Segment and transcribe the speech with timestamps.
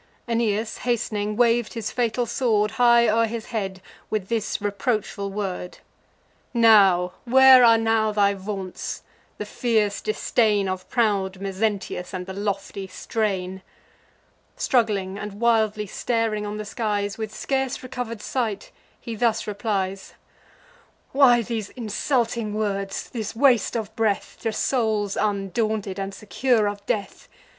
[0.27, 5.77] Aeneas, hast'ning, wav'd his fatal sword High o'er his head, with this reproachful word:
[6.55, 9.03] "Now; where are now thy vaunts,
[9.37, 13.61] the fierce disdain Of proud Mezentius, and the lofty strain?"
[14.57, 20.15] Struggling, and wildly staring on the skies, With scarce recover'd sight he thus replies:
[21.11, 27.27] "Why these insulting words, this waste of breath, To souls undaunted, and secure of death?